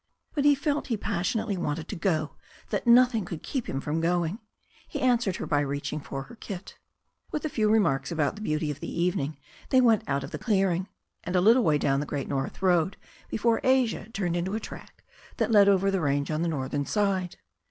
But 0.33 0.45
he 0.45 0.55
felt 0.55 0.87
he 0.87 0.97
passionately 0.97 1.57
wanted 1.57 1.87
to 1.89 1.95
go, 1.95 2.35
that 2.71 2.87
nothing 2.87 3.23
could 3.23 3.43
keep 3.43 3.69
him 3.69 3.79
from 3.79 4.01
going. 4.01 4.39
He 4.87 4.99
answered 4.99 5.35
her 5.35 5.45
by 5.45 5.59
reaching 5.59 5.99
for 5.99 6.23
her 6.23 6.33
kit. 6.35 6.79
With 7.29 7.45
a 7.45 7.49
few 7.49 7.69
remarks 7.69 8.11
about 8.11 8.35
the 8.35 8.41
beauty 8.41 8.71
of 8.71 8.79
the 8.79 8.89
evening 8.91 9.37
they 9.69 9.79
went 9.79 10.01
out 10.07 10.23
of 10.23 10.31
the 10.31 10.39
clearing, 10.39 10.87
and 11.23 11.35
a 11.35 11.39
little 11.39 11.61
way 11.63 11.77
down 11.77 11.99
the 11.99 12.07
Great 12.07 12.27
North 12.27 12.63
Road 12.63 12.97
before 13.29 13.61
Asia 13.63 14.09
turned 14.09 14.35
into 14.35 14.55
a 14.55 14.59
track 14.59 15.03
that 15.37 15.51
led 15.51 15.69
over 15.69 15.91
the 15.91 16.01
range 16.01 16.31
on 16.31 16.41
the 16.41 16.47
northern 16.47 16.87
side. 16.87 17.37